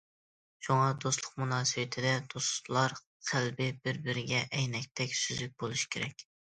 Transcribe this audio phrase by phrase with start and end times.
[0.67, 2.97] شۇڭا دوستلۇق مۇناسىۋىتىدە دوستلار
[3.31, 6.31] قەلبى بىر- بىرىگە ئەينەكتەك سۈزۈك بولۇش كېرەك.